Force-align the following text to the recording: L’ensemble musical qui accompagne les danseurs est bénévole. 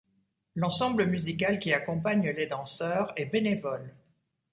L’ensemble 0.55 1.05
musical 1.05 1.59
qui 1.59 1.73
accompagne 1.73 2.31
les 2.31 2.47
danseurs 2.47 3.13
est 3.17 3.25
bénévole. 3.27 3.93